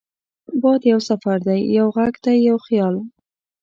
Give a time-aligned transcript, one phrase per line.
[0.61, 2.95] باد یو سفر دی، یو غږ دی، یو خیال